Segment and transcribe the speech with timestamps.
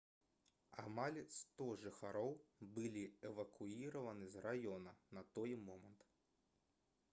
[0.83, 2.31] амаль 100 жыхароў
[2.79, 6.11] былі эвакуіраваны з раёна на той момант